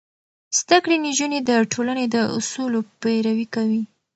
زده 0.59 0.77
کړې 0.83 0.97
نجونې 1.05 1.39
د 1.49 1.51
ټولنې 1.71 2.05
د 2.13 2.17
اصولو 2.37 2.79
پيروي 3.01 3.47
کوي. 3.55 3.83